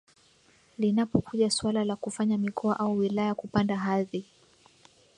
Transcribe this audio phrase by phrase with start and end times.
[0.79, 4.25] linapokuja suala la kufanya mikoa au wilaya kupanda hadhi